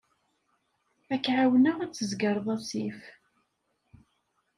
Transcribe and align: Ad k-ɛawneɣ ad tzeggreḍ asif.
Ad 1.13 1.21
k-ɛawneɣ 1.23 1.77
ad 1.79 1.91
tzeggreḍ 1.93 2.47
asif. 2.55 2.99